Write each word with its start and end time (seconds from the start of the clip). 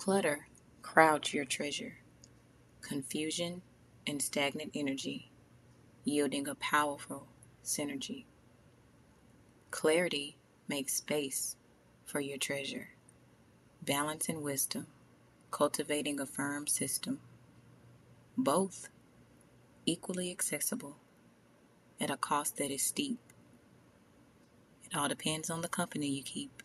Clutter 0.00 0.48
crowds 0.80 1.34
your 1.34 1.44
treasure, 1.44 1.98
confusion 2.80 3.60
and 4.06 4.22
stagnant 4.22 4.70
energy, 4.74 5.30
yielding 6.04 6.48
a 6.48 6.54
powerful 6.54 7.28
synergy. 7.62 8.24
Clarity 9.70 10.38
makes 10.66 10.94
space 10.94 11.56
for 12.06 12.18
your 12.18 12.38
treasure, 12.38 12.92
balance 13.82 14.30
and 14.30 14.40
wisdom, 14.42 14.86
cultivating 15.50 16.18
a 16.18 16.24
firm 16.24 16.66
system. 16.66 17.20
Both 18.38 18.88
equally 19.84 20.30
accessible 20.30 20.96
at 22.00 22.08
a 22.10 22.16
cost 22.16 22.56
that 22.56 22.70
is 22.70 22.80
steep. 22.82 23.20
It 24.82 24.96
all 24.96 25.08
depends 25.08 25.50
on 25.50 25.60
the 25.60 25.68
company 25.68 26.06
you 26.08 26.22
keep. 26.22 26.62